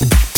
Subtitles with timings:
[0.00, 0.35] you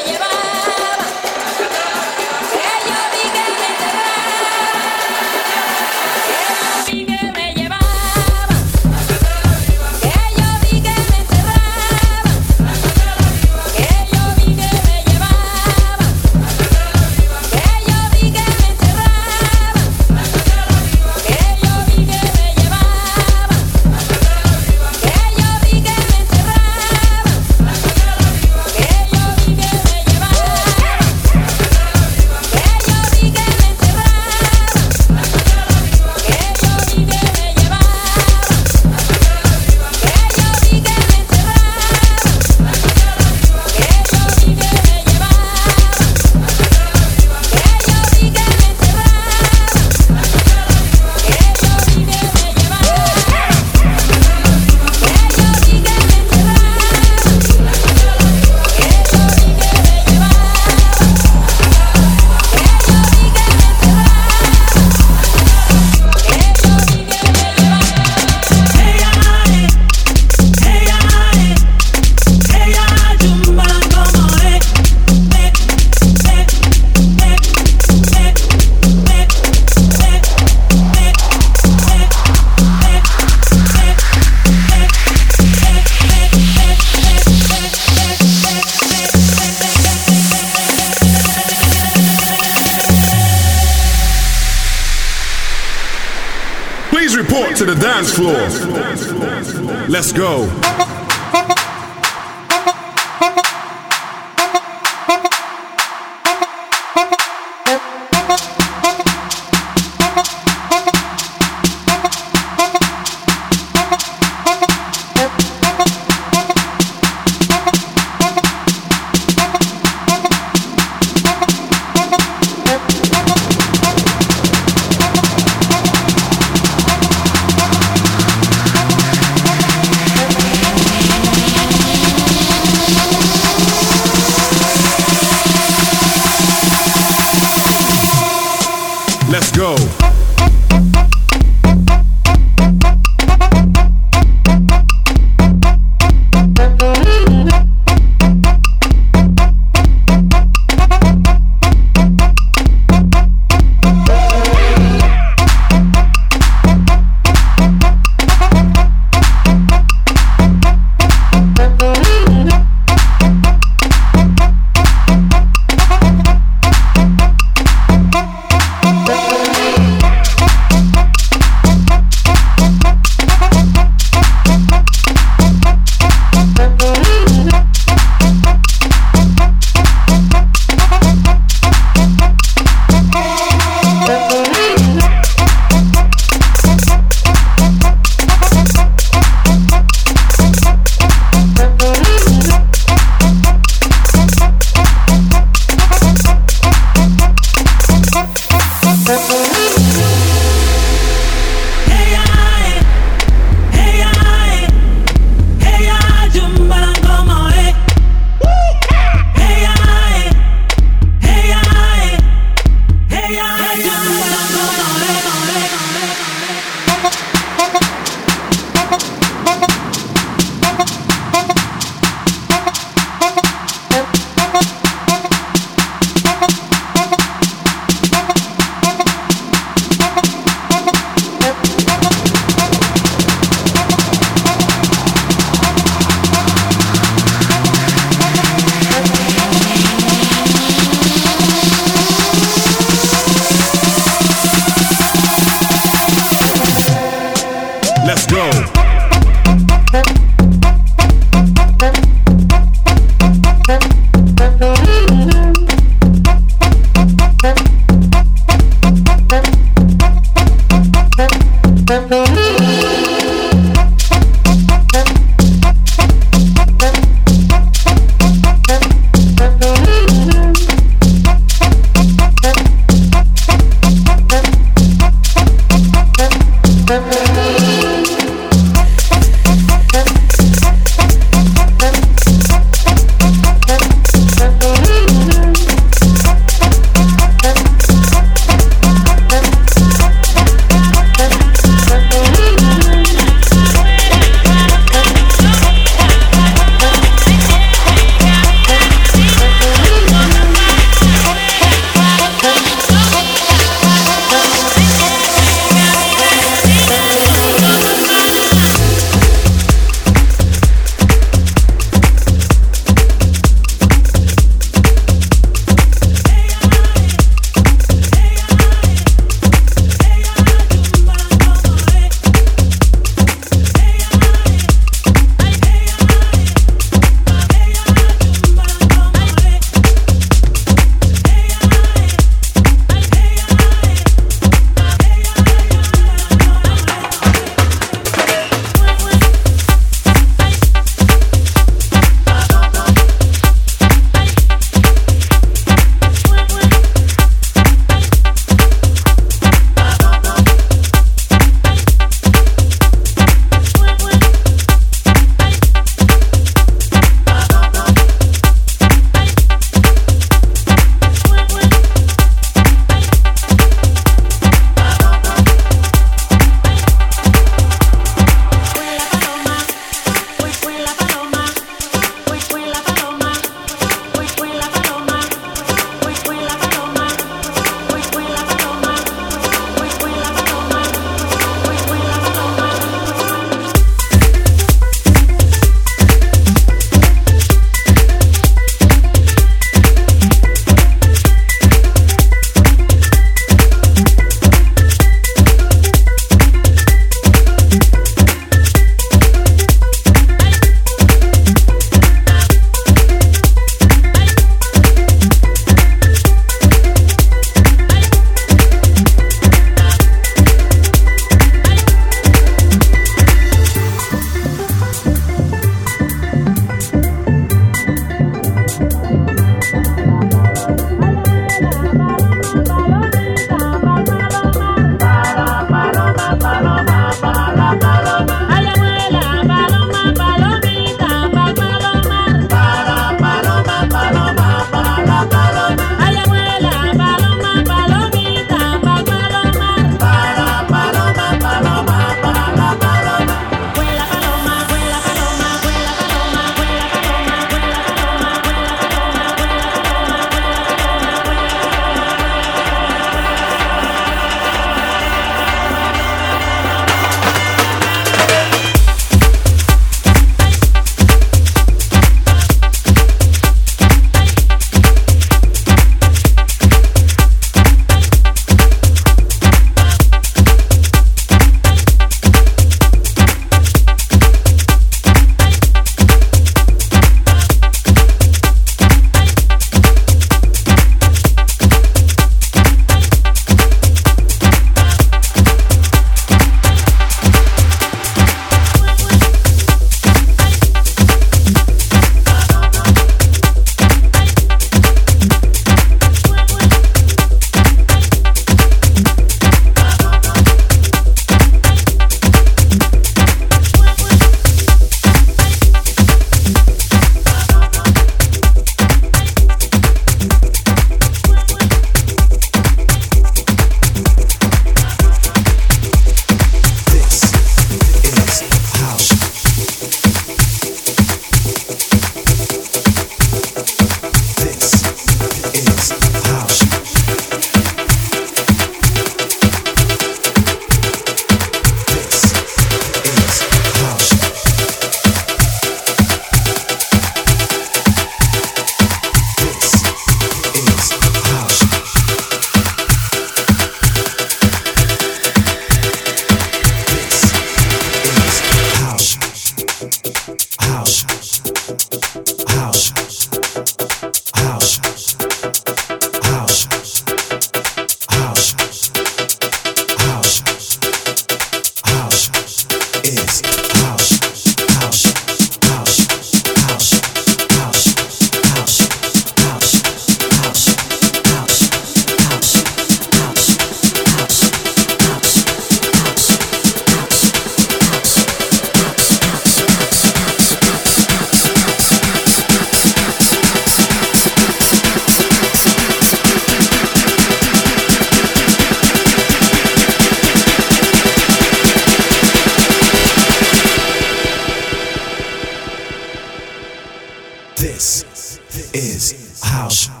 [598.73, 600.00] is house.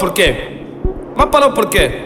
[0.00, 0.36] Parou por quê?
[1.14, 2.02] Mas parou por quê?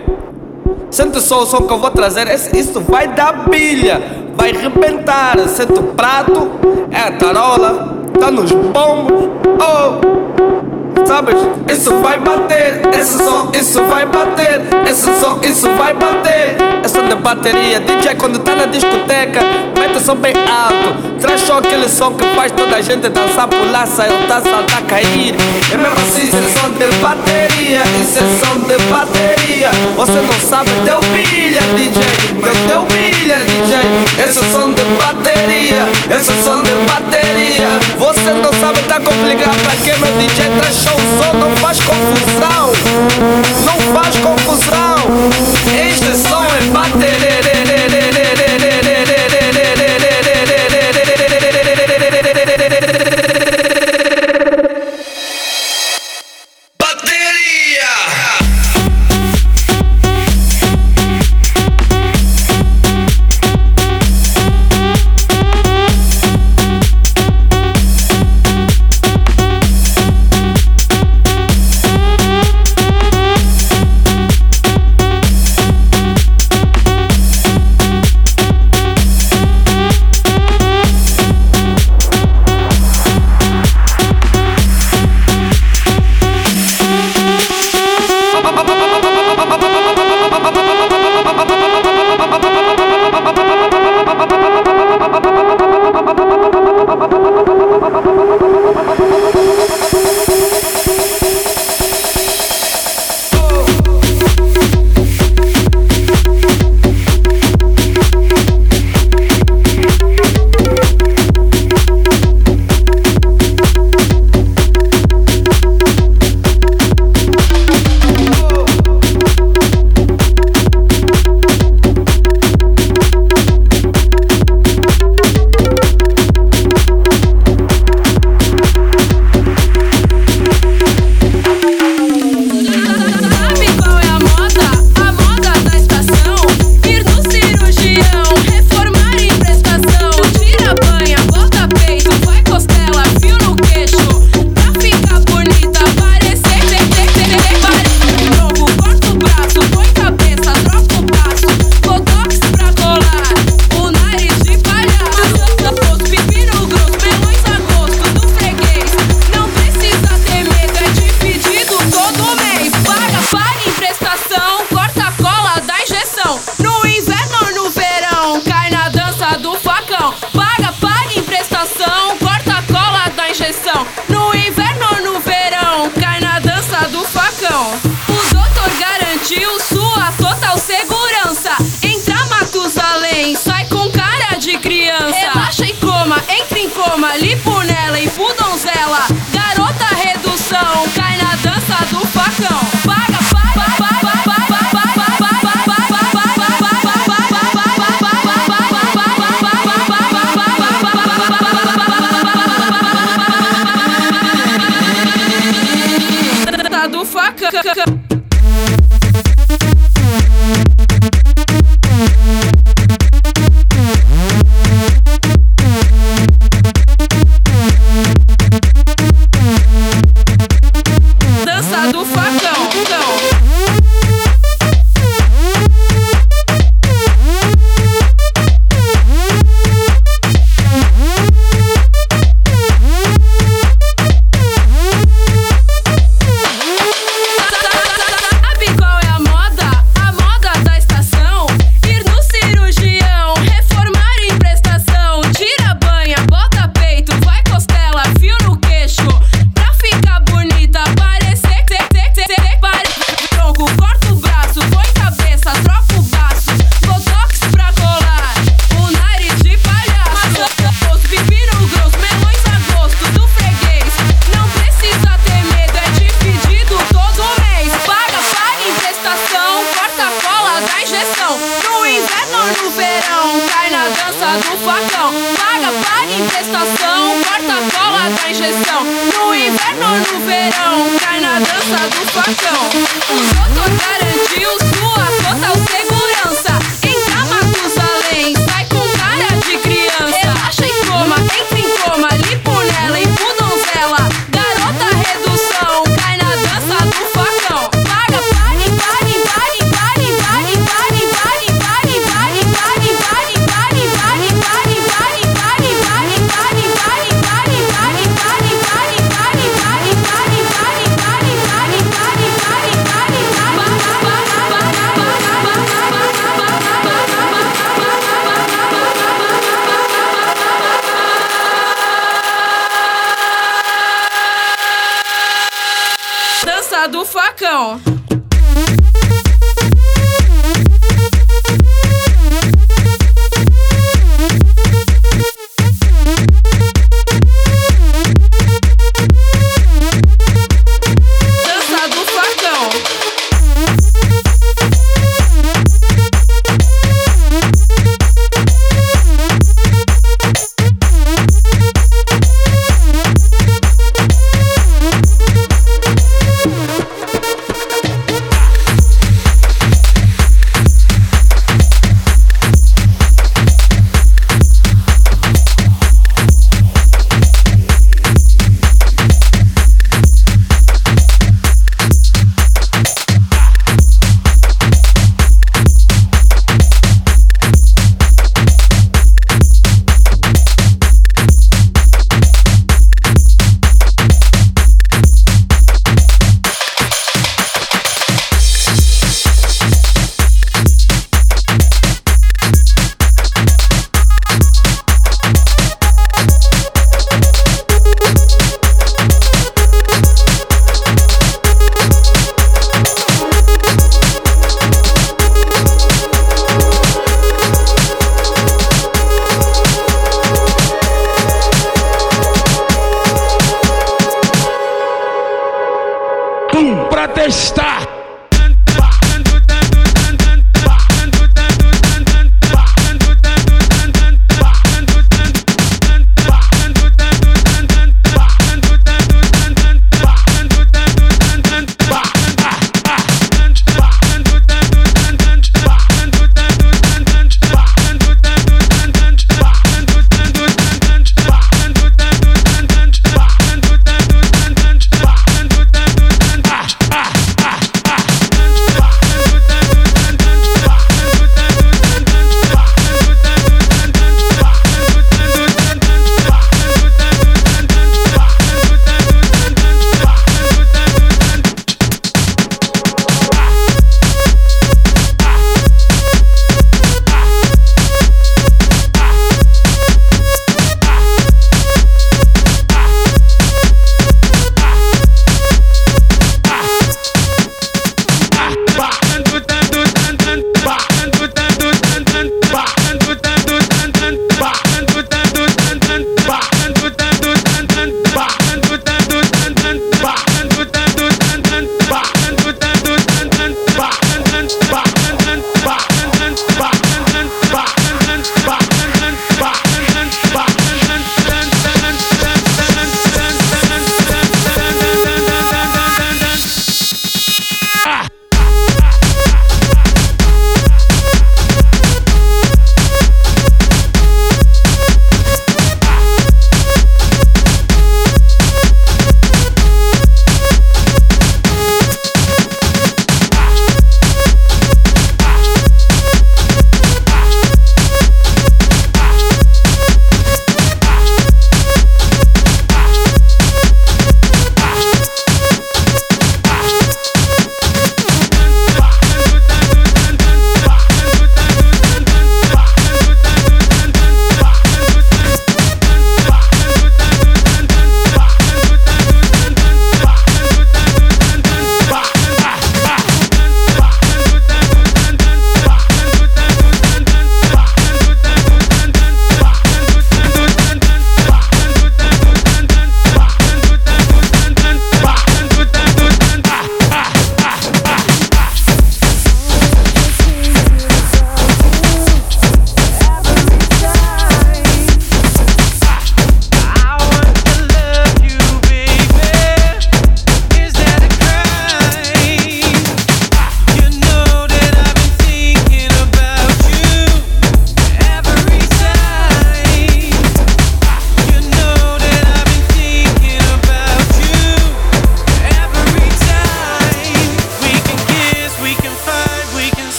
[0.90, 2.26] Sente só o som que eu vou trazer.
[2.54, 4.00] Isso vai dar bilha.
[4.36, 5.38] Vai arrebentar.
[5.48, 6.50] Sente o prato.
[6.90, 8.04] É a tarola.
[8.18, 9.28] Tá nos bombos.
[9.60, 11.06] Oh!
[11.06, 11.36] Sabes?
[11.68, 12.80] Isso vai bater.
[12.98, 14.62] Esse som, isso vai bater.
[14.88, 16.56] Esse som, isso vai bater.
[16.82, 17.80] É som de bateria.
[17.80, 19.40] DJ quando tá na discoteca.
[19.84, 21.20] Mete o bem alto.
[21.20, 25.34] Traz só aquele som que faz toda a gente dançar, pular, tá, saltar, cair.
[25.70, 27.82] É mesmo assim, isso é som de bateria.
[28.00, 29.70] Isso é som de bateria.
[29.94, 32.02] Você não sabe, deu pilha, DJ.
[32.32, 34.24] Deu, deu pilha, DJ.
[34.24, 35.86] Esse é som de bateria.
[36.16, 37.68] Esse é som de bateria.
[37.98, 39.56] Você não sabe, tá complicado.
[39.64, 42.53] Pra que meu DJ traz show, som, não faz confusão.